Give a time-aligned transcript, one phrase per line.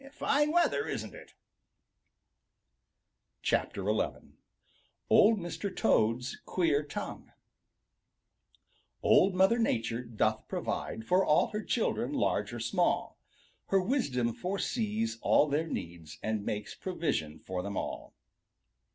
[0.13, 1.35] Fine weather, isn't it?"
[3.43, 3.57] XI
[5.11, 5.75] OLD MR.
[5.75, 7.31] TOAD'S QUEER TONGUE
[9.03, 13.19] Old Mother Nature doth provide For all her children, large or small.
[13.67, 18.15] Her wisdom foresees all their needs And makes provision for them all.